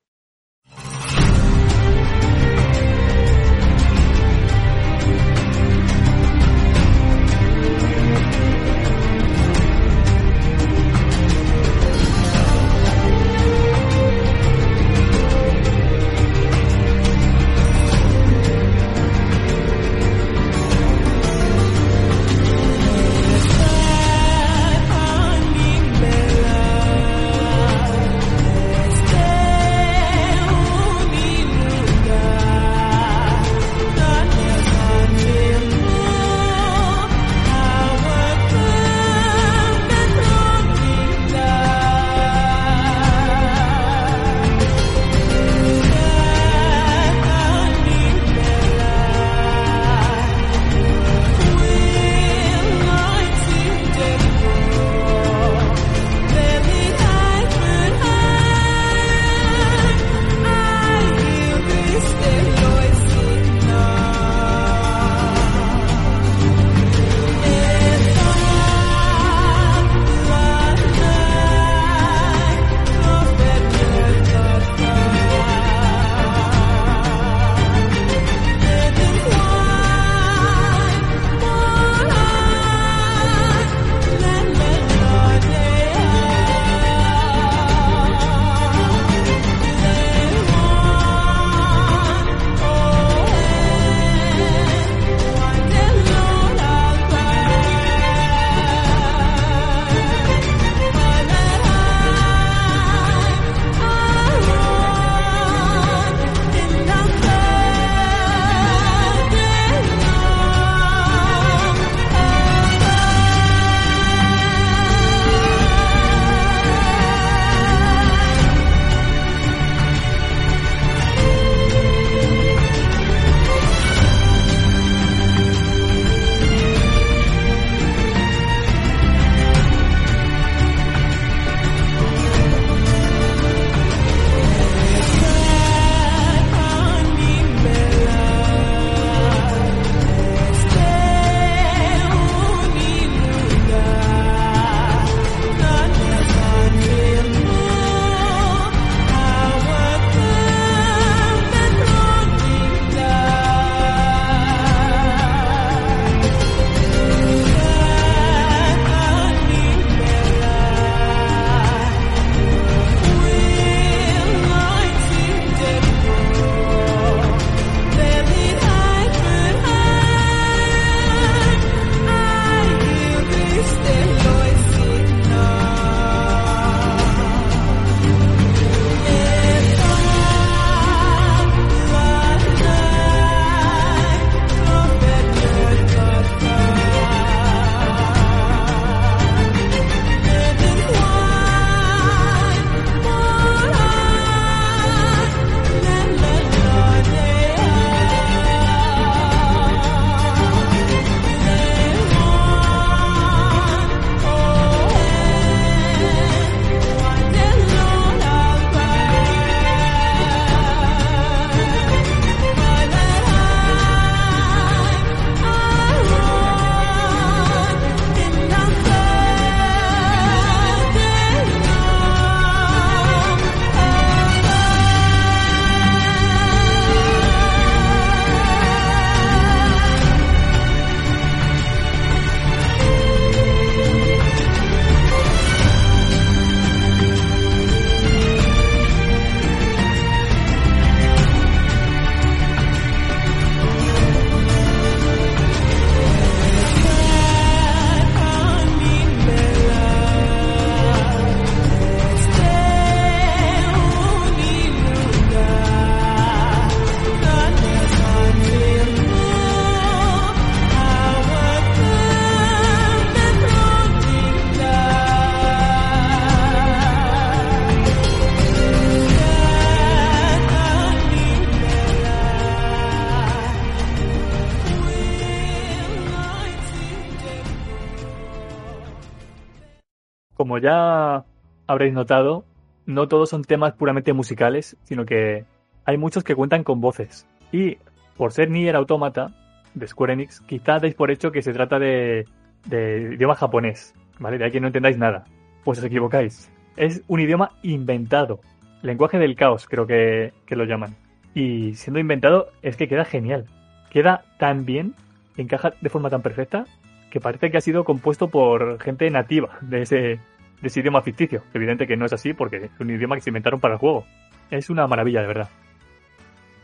Habréis 281.73 281.93
notado, 281.93 282.45
no 282.85 283.07
todos 283.07 283.29
son 283.29 283.43
temas 283.43 283.73
puramente 283.73 284.13
musicales, 284.13 284.77
sino 284.83 285.05
que 285.05 285.45
hay 285.85 285.97
muchos 285.97 286.23
que 286.23 286.35
cuentan 286.35 286.63
con 286.63 286.81
voces. 286.81 287.27
Y 287.51 287.77
por 288.17 288.31
ser 288.31 288.49
Nier 288.49 288.75
Automata 288.75 289.33
de 289.73 289.87
Square 289.87 290.13
Enix, 290.13 290.39
quizá 290.41 290.79
dais 290.79 290.95
por 290.95 291.11
hecho 291.11 291.31
que 291.31 291.41
se 291.41 291.53
trata 291.53 291.79
de, 291.79 292.25
de 292.65 293.13
idioma 293.15 293.35
japonés, 293.35 293.93
¿vale? 294.19 294.37
De 294.37 294.45
ahí 294.45 294.51
que 294.51 294.59
no 294.59 294.67
entendáis 294.67 294.97
nada. 294.97 295.25
Pues 295.63 295.79
os 295.79 295.85
equivocáis. 295.85 296.51
Es 296.75 297.03
un 297.07 297.19
idioma 297.19 297.51
inventado. 297.63 298.39
Lenguaje 298.81 299.17
del 299.17 299.35
caos, 299.35 299.67
creo 299.67 299.87
que, 299.87 300.33
que 300.45 300.55
lo 300.55 300.65
llaman. 300.65 300.95
Y 301.33 301.73
siendo 301.75 301.99
inventado, 301.99 302.47
es 302.61 302.75
que 302.75 302.87
queda 302.87 303.05
genial. 303.05 303.45
Queda 303.89 304.23
tan 304.39 304.65
bien, 304.65 304.95
encaja 305.37 305.73
de 305.79 305.89
forma 305.89 306.09
tan 306.09 306.21
perfecta, 306.21 306.65
que 307.09 307.19
parece 307.19 307.51
que 307.51 307.57
ha 307.57 307.61
sido 307.61 307.83
compuesto 307.83 308.29
por 308.29 308.81
gente 308.81 309.09
nativa 309.09 309.59
de 309.61 309.83
ese, 309.83 310.19
de 310.63 310.79
idioma 310.79 311.01
ficticio. 311.01 311.43
Evidente 311.53 311.85
que 311.85 311.97
no 311.97 312.05
es 312.05 312.13
así 312.13 312.33
porque 312.33 312.57
es 312.57 312.71
un 312.79 312.89
idioma 312.89 313.15
que 313.15 313.21
se 313.21 313.29
inventaron 313.29 313.59
para 313.59 313.75
el 313.75 313.79
juego. 313.79 314.05
Es 314.49 314.69
una 314.69 314.87
maravilla, 314.87 315.21
de 315.21 315.27
verdad. 315.27 315.49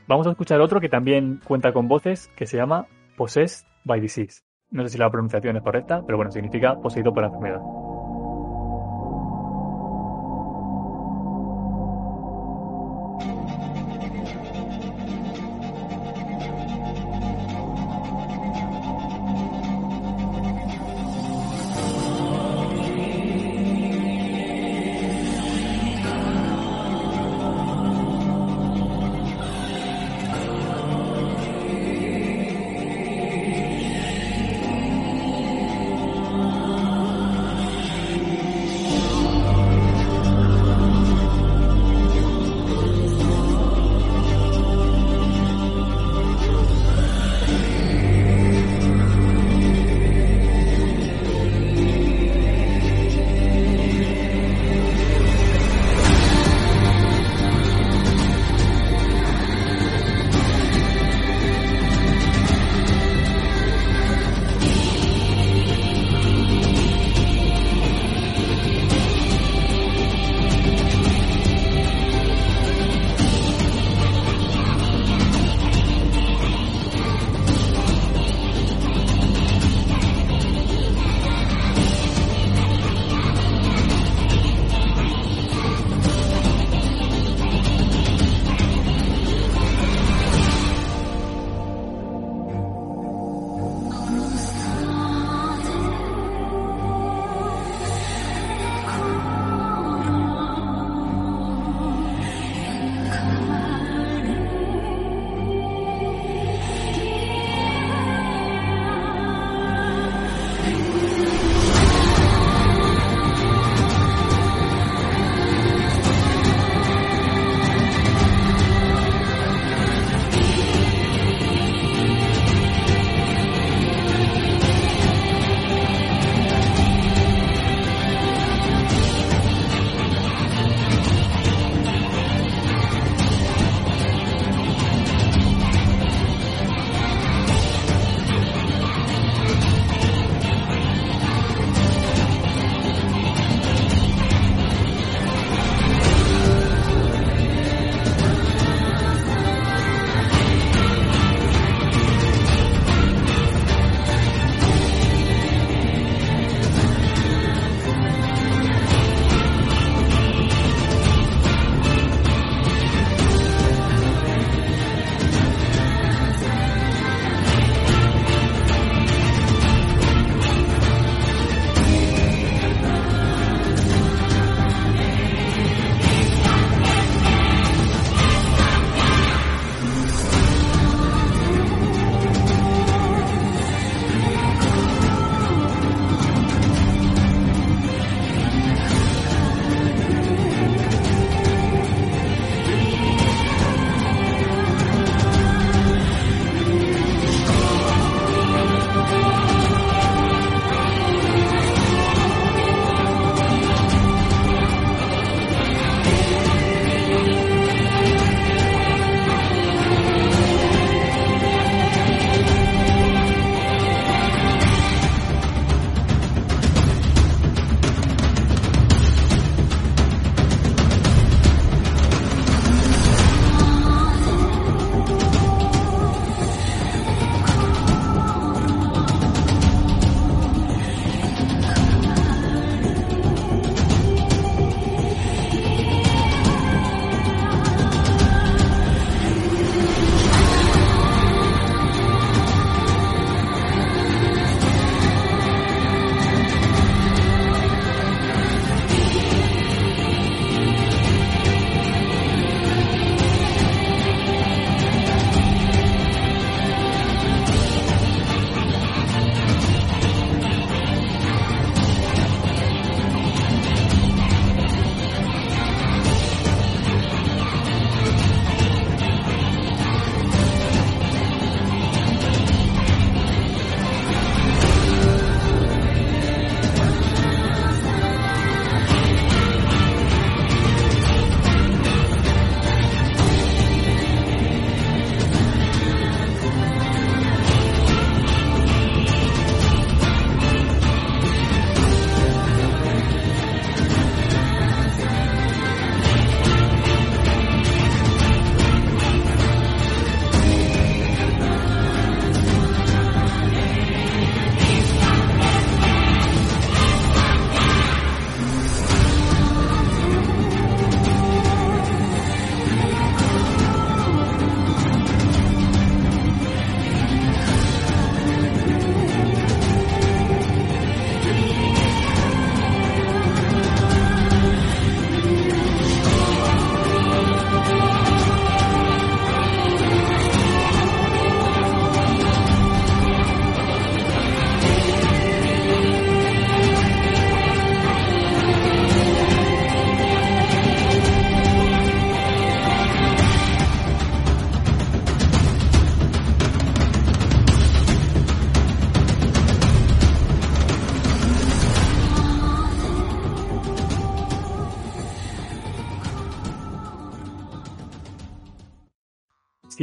Vamos 0.07 0.25
a 0.25 0.31
escuchar 0.31 0.61
otro 0.61 0.79
que 0.79 0.89
también 0.89 1.39
cuenta 1.43 1.71
con 1.71 1.87
voces, 1.87 2.31
que 2.35 2.47
se 2.47 2.57
llama 2.57 2.87
Possessed 3.15 3.67
by 3.83 3.99
Disease. 3.99 4.41
No 4.71 4.83
sé 4.83 4.89
si 4.89 4.97
la 4.97 5.09
pronunciación 5.09 5.57
es 5.57 5.63
correcta, 5.63 6.01
pero 6.05 6.17
bueno, 6.17 6.31
significa 6.31 6.75
poseído 6.75 7.13
por 7.13 7.23
la 7.23 7.27
enfermedad. 7.27 7.78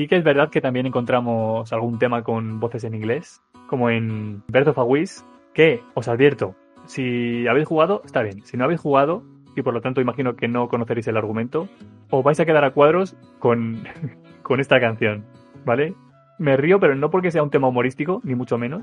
Que 0.09 0.17
es 0.17 0.25
verdad 0.25 0.51
que 0.51 0.61
también 0.61 0.87
encontramos 0.87 1.73
algún 1.73 1.99
tema 1.99 2.23
con 2.23 2.61
voces 2.61 2.85
en 2.85 2.95
inglés, 2.95 3.43
como 3.67 3.91
en 3.91 4.43
Birth 4.49 4.69
of 4.69 4.79
a 4.79 4.85
Wish, 4.85 5.23
que 5.55 5.81
os 5.95 6.09
advierto, 6.09 6.55
si 6.87 7.47
habéis 7.49 7.67
jugado, 7.67 8.03
está 8.05 8.23
bien. 8.23 8.45
Si 8.45 8.57
no 8.57 8.65
habéis 8.65 8.81
jugado, 8.81 9.23
y 9.57 9.63
por 9.63 9.75
lo 9.75 9.81
tanto 9.81 10.01
imagino 10.01 10.37
que 10.37 10.49
no 10.49 10.69
conoceréis 10.69 11.09
el 11.09 11.17
argumento, 11.17 11.69
os 12.11 12.25
vais 12.25 12.39
a 12.41 12.47
quedar 12.47 12.65
a 12.65 12.71
cuadros 12.71 13.17
con, 13.39 13.85
con 14.43 14.61
esta 14.61 14.81
canción, 14.81 15.25
¿vale? 15.65 15.95
Me 16.39 16.57
río, 16.57 16.79
pero 16.79 16.95
no 16.95 17.11
porque 17.11 17.31
sea 17.31 17.43
un 17.43 17.51
tema 17.51 17.69
humorístico, 17.69 18.21
ni 18.23 18.35
mucho 18.35 18.59
menos, 18.59 18.83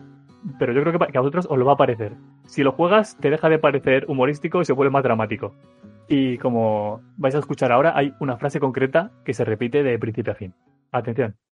pero 0.60 0.74
yo 0.74 0.82
creo 0.82 1.00
que, 1.00 1.18
a 1.18 1.22
vosotros 1.22 1.48
os 1.50 1.58
lo 1.58 1.66
va 1.66 1.74
a 1.74 1.78
parecer. 1.78 2.14
Si 2.46 2.64
lo 2.64 2.72
juegas, 2.72 3.18
te 3.18 3.30
deja 3.30 3.48
de 3.48 3.60
parecer 3.60 4.06
humorístico 4.08 4.62
y 4.62 4.66
se 4.66 4.74
vuelve 4.74 4.92
más 4.92 5.04
dramático. 5.04 5.54
Y 6.10 6.38
como 6.40 7.02
vais 7.16 7.36
a 7.36 7.40
escuchar 7.40 7.72
ahora, 7.72 7.94
hay 7.96 8.14
una 8.20 8.38
frase 8.38 8.60
concreta 8.60 9.12
que 9.24 9.34
se 9.34 9.46
repite 9.46 9.84
de 9.84 9.98
principio 10.00 10.34
a 10.34 10.36
fin. 10.36 10.54
Atención. 10.94 11.36
no 11.36 11.36
lo 11.36 11.53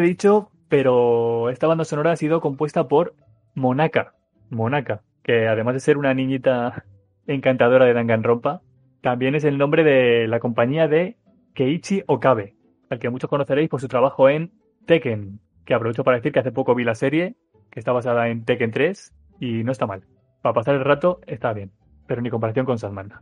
he 0.00 0.02
dicho, 0.02 0.50
pero 0.68 1.50
esta 1.50 1.66
banda 1.66 1.84
sonora 1.84 2.12
ha 2.12 2.16
sido 2.16 2.40
compuesta 2.40 2.88
por 2.88 3.14
Monaka. 3.54 4.14
Monaka, 4.50 5.02
que 5.22 5.48
además 5.48 5.74
de 5.74 5.80
ser 5.80 5.98
una 5.98 6.14
niñita 6.14 6.84
encantadora 7.26 7.84
de 7.86 7.94
Danganronpa, 7.94 8.62
también 9.00 9.34
es 9.34 9.44
el 9.44 9.58
nombre 9.58 9.84
de 9.84 10.28
la 10.28 10.40
compañía 10.40 10.88
de 10.88 11.16
Keiichi 11.54 12.02
Okabe, 12.06 12.54
al 12.90 12.98
que 12.98 13.10
muchos 13.10 13.30
conoceréis 13.30 13.68
por 13.68 13.80
su 13.80 13.88
trabajo 13.88 14.28
en 14.28 14.52
Tekken, 14.86 15.40
que 15.64 15.74
aprovecho 15.74 16.04
para 16.04 16.16
decir 16.16 16.32
que 16.32 16.40
hace 16.40 16.52
poco 16.52 16.74
vi 16.74 16.84
la 16.84 16.94
serie, 16.94 17.36
que 17.70 17.80
está 17.80 17.92
basada 17.92 18.28
en 18.28 18.44
Tekken 18.44 18.70
3, 18.70 19.14
y 19.40 19.64
no 19.64 19.72
está 19.72 19.86
mal. 19.86 20.02
Para 20.42 20.54
pasar 20.54 20.74
el 20.74 20.84
rato 20.84 21.20
está 21.26 21.52
bien, 21.52 21.72
pero 22.06 22.20
ni 22.22 22.30
comparación 22.30 22.66
con 22.66 22.78
Sandman. 22.78 23.12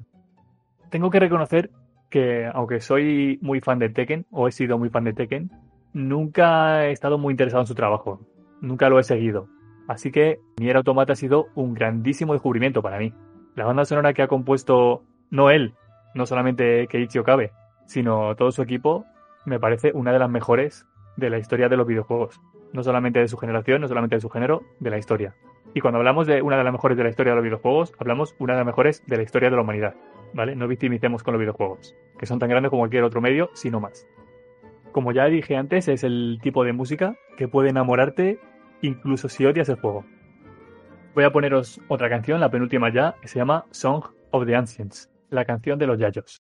Tengo 0.90 1.10
que 1.10 1.20
reconocer 1.20 1.70
que, 2.10 2.46
aunque 2.52 2.80
soy 2.80 3.38
muy 3.42 3.60
fan 3.60 3.78
de 3.78 3.90
Tekken, 3.90 4.26
o 4.30 4.48
he 4.48 4.52
sido 4.52 4.78
muy 4.78 4.88
fan 4.88 5.04
de 5.04 5.12
Tekken, 5.12 5.50
nunca 5.92 6.86
he 6.86 6.92
estado 6.92 7.18
muy 7.18 7.32
interesado 7.32 7.62
en 7.62 7.66
su 7.66 7.74
trabajo. 7.74 8.20
Nunca 8.60 8.88
lo 8.88 8.98
he 8.98 9.04
seguido. 9.04 9.48
Así 9.88 10.10
que 10.10 10.38
Nier 10.58 10.76
Automata 10.76 11.14
ha 11.14 11.16
sido 11.16 11.46
un 11.54 11.74
grandísimo 11.74 12.34
descubrimiento 12.34 12.82
para 12.82 12.98
mí. 12.98 13.12
La 13.54 13.64
banda 13.64 13.84
sonora 13.84 14.12
que 14.12 14.22
ha 14.22 14.28
compuesto, 14.28 15.02
no 15.30 15.50
él, 15.50 15.74
no 16.14 16.26
solamente 16.26 16.86
Keiichi 16.88 17.18
Okabe, 17.18 17.52
sino 17.86 18.36
todo 18.36 18.52
su 18.52 18.62
equipo, 18.62 19.06
me 19.46 19.58
parece 19.58 19.92
una 19.94 20.12
de 20.12 20.18
las 20.18 20.30
mejores 20.30 20.86
de 21.16 21.30
la 21.30 21.38
historia 21.38 21.68
de 21.68 21.76
los 21.76 21.86
videojuegos. 21.86 22.40
No 22.72 22.82
solamente 22.82 23.20
de 23.20 23.28
su 23.28 23.38
generación, 23.38 23.80
no 23.80 23.88
solamente 23.88 24.16
de 24.16 24.20
su 24.20 24.28
género, 24.28 24.62
de 24.78 24.90
la 24.90 24.98
historia. 24.98 25.34
Y 25.74 25.80
cuando 25.80 25.98
hablamos 25.98 26.26
de 26.26 26.42
una 26.42 26.56
de 26.56 26.64
las 26.64 26.72
mejores 26.72 26.96
de 26.96 27.04
la 27.04 27.10
historia 27.10 27.32
de 27.32 27.36
los 27.36 27.44
videojuegos, 27.44 27.94
hablamos 27.98 28.34
una 28.38 28.52
de 28.54 28.58
las 28.58 28.66
mejores 28.66 29.02
de 29.06 29.16
la 29.16 29.22
historia 29.22 29.50
de 29.50 29.56
la 29.56 29.62
humanidad. 29.62 29.94
¿Vale? 30.34 30.54
No 30.54 30.68
victimicemos 30.68 31.22
con 31.22 31.32
los 31.32 31.40
videojuegos, 31.40 31.96
que 32.18 32.26
son 32.26 32.38
tan 32.38 32.50
grandes 32.50 32.70
como 32.70 32.82
cualquier 32.82 33.04
otro 33.04 33.22
medio, 33.22 33.48
sino 33.54 33.80
más. 33.80 34.06
Como 34.92 35.12
ya 35.12 35.26
dije 35.26 35.56
antes, 35.56 35.88
es 35.88 36.04
el 36.04 36.38
tipo 36.42 36.64
de 36.64 36.72
música 36.72 37.16
que 37.36 37.48
puede 37.48 37.70
enamorarte 37.70 38.38
incluso 38.82 39.28
si 39.28 39.44
odias 39.44 39.68
el 39.68 39.76
juego. 39.76 40.04
Voy 41.14 41.24
a 41.24 41.32
poneros 41.32 41.80
otra 41.88 42.08
canción, 42.08 42.40
la 42.40 42.50
penúltima 42.50 42.92
ya, 42.92 43.16
que 43.20 43.28
se 43.28 43.38
llama 43.38 43.66
Song 43.70 44.04
of 44.30 44.46
the 44.46 44.54
Ancients, 44.54 45.10
la 45.30 45.44
canción 45.44 45.78
de 45.78 45.86
los 45.86 45.98
Yayos. 45.98 46.42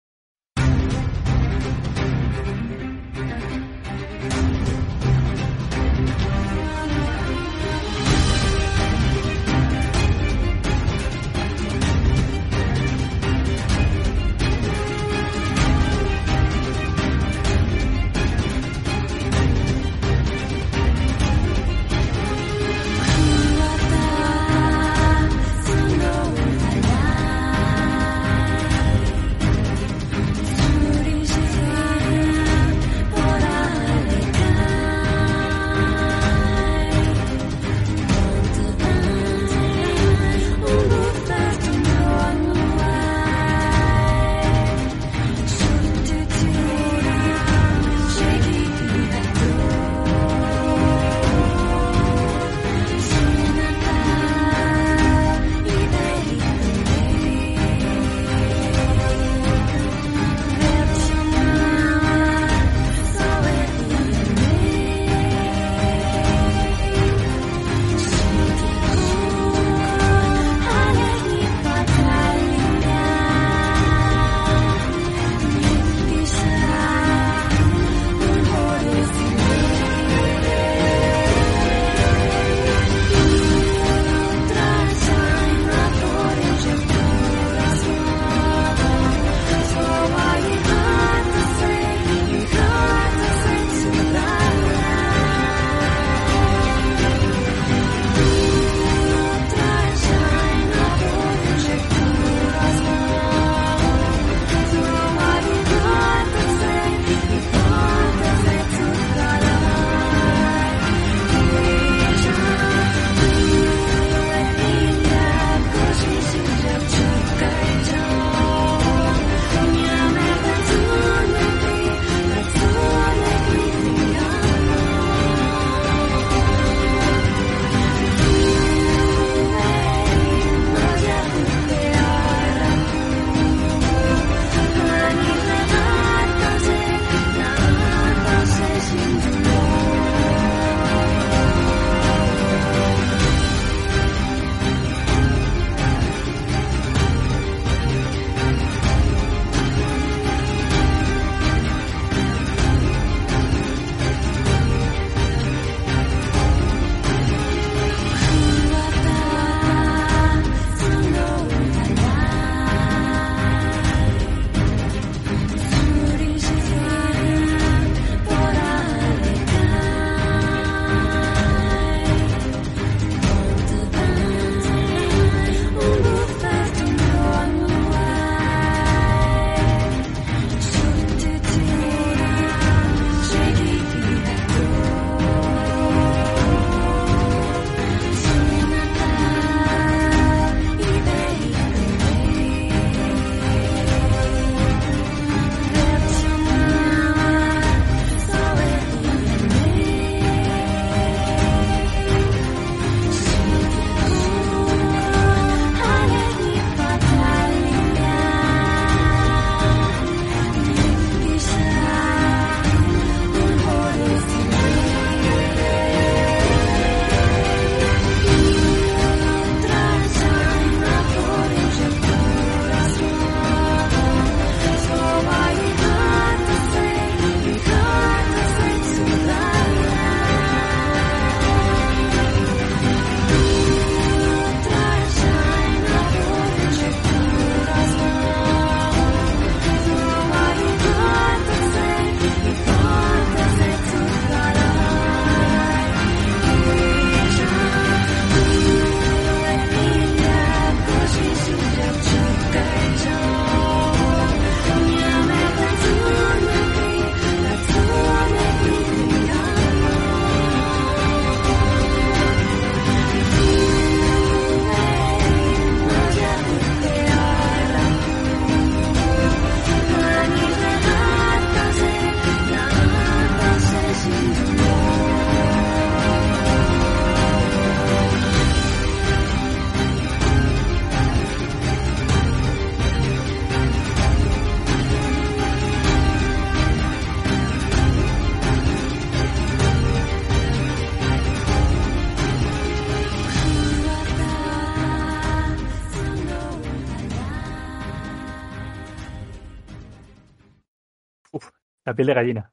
La 301.90 301.96
piel 301.96 302.06
de 302.06 302.14
gallina. 302.14 302.52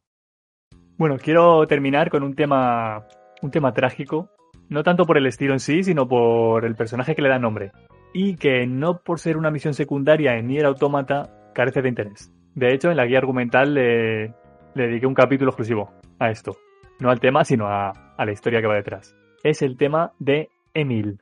Bueno, 0.98 1.18
quiero 1.20 1.68
terminar 1.68 2.10
con 2.10 2.24
un 2.24 2.34
tema, 2.34 3.06
un 3.44 3.52
tema 3.52 3.72
trágico, 3.72 4.32
no 4.68 4.82
tanto 4.82 5.06
por 5.06 5.16
el 5.16 5.28
estilo 5.28 5.54
en 5.54 5.60
sí, 5.60 5.84
sino 5.84 6.08
por 6.08 6.66
el 6.66 6.74
personaje 6.74 7.14
que 7.14 7.22
le 7.22 7.30
da 7.30 7.38
nombre, 7.38 7.72
y 8.16 8.36
que 8.36 8.66
no 8.66 9.04
por 9.04 9.20
ser 9.20 9.38
una 9.38 9.52
misión 9.52 9.76
secundaria 9.76 10.40
en 10.40 10.48
Nier 10.48 10.66
Automata 10.66 11.52
carece 11.54 11.84
de 11.84 11.90
interés. 11.90 12.34
De 12.56 12.74
hecho, 12.74 12.90
en 12.90 12.98
la 12.98 13.06
guía 13.06 13.20
argumental 13.20 13.76
le, 13.76 14.34
dediqué 14.74 15.06
un 15.06 15.14
capítulo 15.14 15.52
exclusivo 15.52 15.94
a 16.18 16.32
esto, 16.32 16.58
no 17.00 17.12
al 17.12 17.20
tema, 17.20 17.44
sino 17.44 17.68
a 17.68 17.94
la 18.18 18.32
historia 18.32 18.60
que 18.60 18.66
va 18.66 18.74
detrás. 18.74 19.16
Es 19.44 19.62
el 19.62 19.78
tema 19.78 20.14
de 20.18 20.50
Emil. 20.74 21.20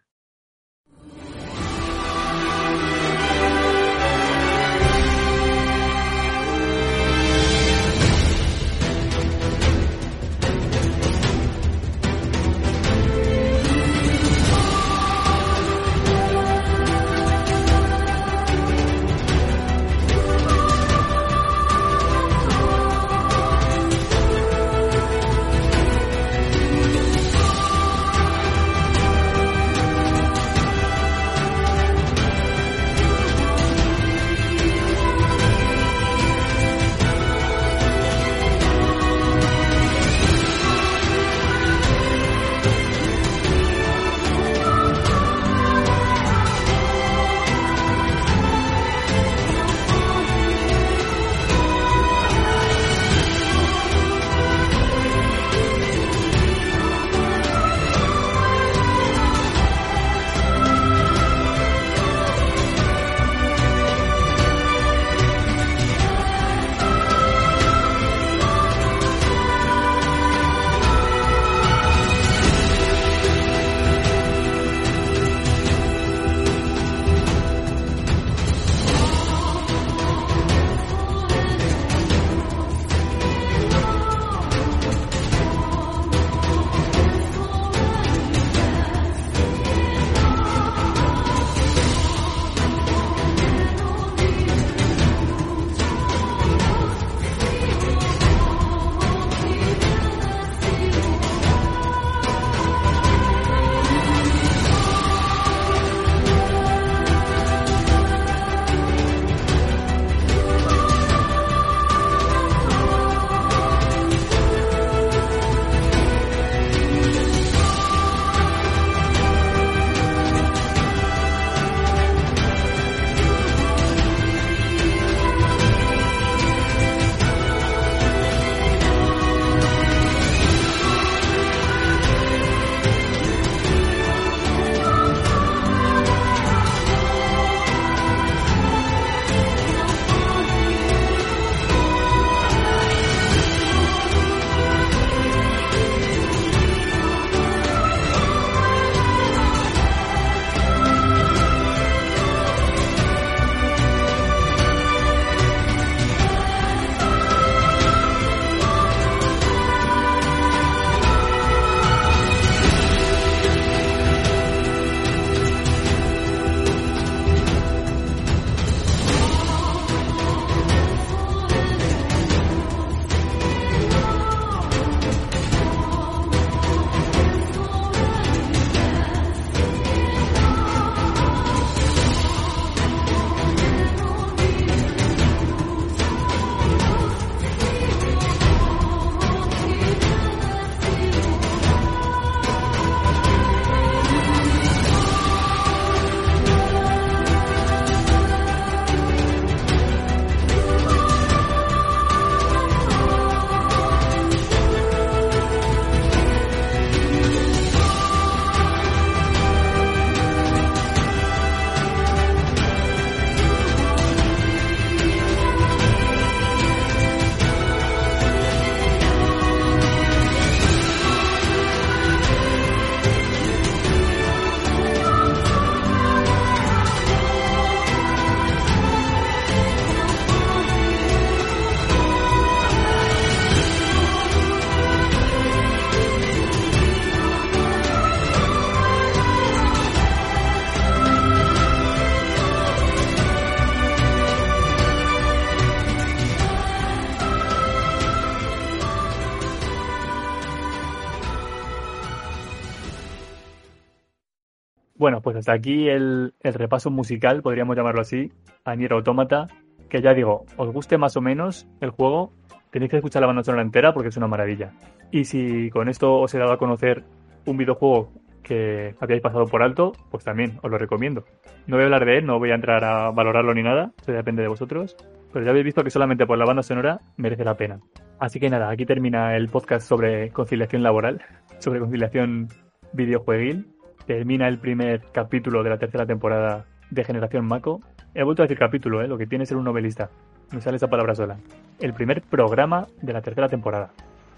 Bueno, 254.98 255.22
pues 255.22 255.36
hasta 255.36 255.54
aquí 255.54 255.90
el, 255.90 256.34
repaso 256.42 256.90
musical, 256.90 257.42
podríamos 257.42 257.76
llamarlo 257.76 258.02
así, 258.02 258.32
a 258.64 258.76
Nier 258.76 258.94
Automata, 258.94 259.48
que 259.90 260.02
ya 260.02 260.14
digo, 260.14 260.46
os 260.56 260.72
guste 260.72 260.98
más 260.98 261.18
o 261.18 261.22
menos 261.22 261.68
el 261.82 261.90
juego, 261.90 262.32
tenéis 262.72 262.92
que 262.92 262.98
escuchar 262.98 263.22
la 263.22 263.28
banda 263.28 263.44
sonora 263.44 263.62
entera 263.62 263.94
porque 263.94 264.10
es 264.10 264.18
una 264.18 264.28
maravilla. 264.28 264.72
Y 265.12 265.26
si 265.26 265.70
con 265.70 265.90
esto 265.90 266.22
os 266.22 266.34
he 266.34 266.40
dado 266.40 266.54
a 266.54 266.58
conocer 266.58 267.04
un 267.46 267.58
videojuego 267.58 268.10
que 268.42 268.96
habíais 269.02 269.22
pasado 269.22 269.46
por 269.48 269.64
alto, 269.64 269.92
pues 270.12 270.24
también 270.24 270.60
os 270.64 270.72
lo 270.72 270.78
recomiendo. 270.78 271.26
No 271.68 271.76
voy 271.76 271.84
a 271.84 271.86
hablar 271.86 272.06
de 272.06 272.20
él, 272.20 272.26
no 272.26 272.40
voy 272.40 272.52
a 272.52 272.56
entrar 272.56 272.86
a 272.86 273.12
valorarlo 273.12 273.54
ni 273.54 273.64
nada, 273.64 273.92
eso 274.02 274.14
depende 274.14 274.44
de 274.44 274.48
vosotros. 274.48 274.96
Pero 275.34 275.44
ya 275.44 275.52
habéis 275.52 275.66
visto 275.66 275.84
que 275.84 275.90
solamente 275.90 276.26
por 276.26 276.38
la 276.38 276.46
banda 276.46 276.64
sonora 276.64 277.02
merece 277.18 277.44
la 277.44 277.58
pena. 277.58 277.82
Así 278.20 278.40
que 278.40 278.50
nada, 278.50 278.70
aquí 278.70 278.86
termina 278.86 279.36
el 279.36 279.50
podcast 279.50 279.86
sobre 279.86 280.30
conciliación 280.30 280.84
laboral, 280.84 281.22
sobre 281.60 281.82
conciliación 281.82 282.48
videojueguil. 282.94 283.75
Termina 284.06 284.48
el 284.48 284.60
primer 284.60 285.02
capítulo 285.12 285.64
de 285.64 285.70
la 285.72 285.78
tercera 285.78 286.06
temporada 286.06 286.66
de 286.92 287.04
Generación 287.04 287.46
Mako. 287.46 287.82
He 288.14 288.24
vuelto 288.24 288.44
a 288.44 288.46
decir 288.46 288.60
capítulo, 288.60 289.02
¿eh? 289.02 289.08
lo 289.08 289.18
que 289.18 289.26
tiene 289.26 289.44
es 289.44 289.50
ser 289.50 289.58
un 289.58 289.64
novelista. 289.64 290.10
Me 290.52 290.62
sale 290.62 290.78
esa 290.78 290.88
palabra 290.88 291.16
sola. 291.16 291.38
El 291.80 291.94
primer 291.94 292.22
programa 292.22 292.88
de 293.02 293.14
la 293.14 293.22
tercera 293.22 293.50
temporada. 293.50 293.90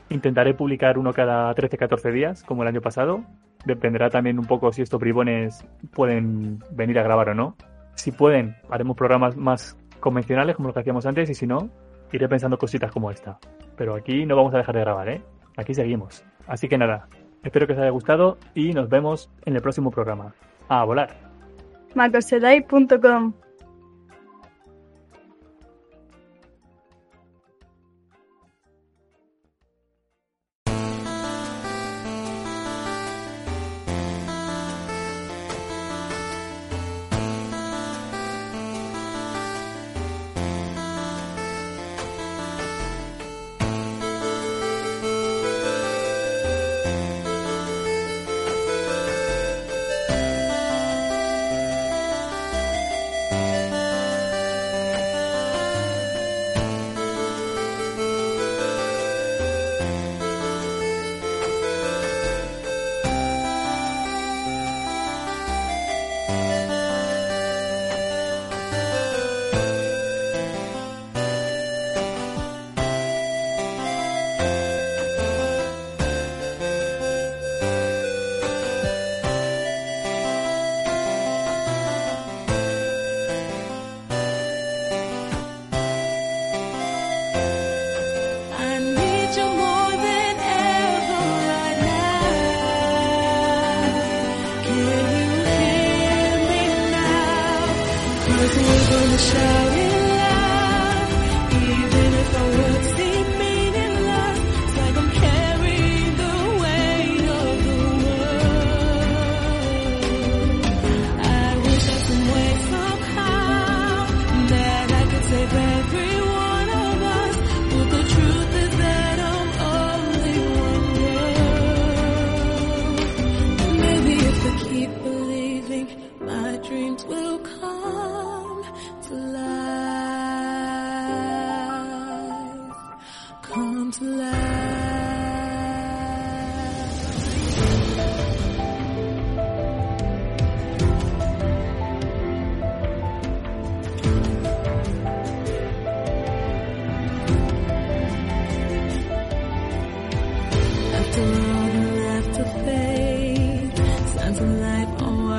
Intentaré 0.10 0.54
publicar 0.54 0.98
uno 0.98 1.12
cada 1.12 1.54
13-14 1.54 2.12
días, 2.14 2.44
como 2.44 2.62
el 2.62 2.70
año 2.70 2.80
pasado. 2.80 3.26
Dependerá 3.66 4.10
también 4.10 4.40
un 4.40 4.46
poco 4.46 4.72
si 4.72 4.82
estos 4.82 5.02
bribones 5.02 5.66
pueden 5.94 6.60
venir 6.72 6.98
a 7.00 7.04
grabar 7.04 7.30
o 7.30 7.36
no. 7.36 7.58
Si 7.96 8.14
pueden, 8.14 8.56
haremos 8.70 8.96
programas 8.96 9.36
más 9.36 9.78
convencionales 10.00 10.56
como 10.56 10.70
los 10.70 10.76
que 10.76 10.80
hacíamos 10.80 11.06
antes 11.06 11.30
y 11.30 11.34
si 11.34 11.46
no, 11.46 11.70
iré 12.14 12.30
pensando 12.30 12.58
cositas 12.58 12.92
como 12.92 13.12
esta. 13.12 13.38
Pero 13.76 13.96
aquí 13.96 14.26
no 14.26 14.38
vamos 14.38 14.54
a 14.54 14.60
dejar 14.60 14.76
de 14.76 14.82
grabar, 14.82 15.10
¿eh? 15.10 15.22
Aquí 15.58 15.74
seguimos. 15.74 16.24
Así 16.48 16.70
que 16.70 16.78
nada, 16.78 17.10
espero 17.44 17.68
que 17.68 17.74
os 17.74 17.80
haya 17.80 17.90
gustado 17.90 18.38
y 18.56 18.74
nos 18.74 18.90
vemos 18.90 19.30
en 19.46 19.56
el 19.56 19.62
próximo 19.62 19.92
programa. 19.92 20.34
A 20.70 20.84
volar. 20.84 21.16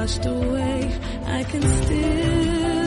Washed 0.09 0.27
away. 0.27 0.91
I 1.27 1.45
can 1.45 1.63
still, 1.63 2.78